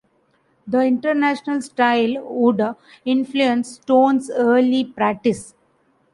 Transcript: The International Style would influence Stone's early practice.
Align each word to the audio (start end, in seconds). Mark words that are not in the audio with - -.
The 0.65 0.79
International 0.79 1.61
Style 1.61 2.23
would 2.27 2.75
influence 3.05 3.73
Stone's 3.73 4.31
early 4.31 4.83
practice. 4.83 5.53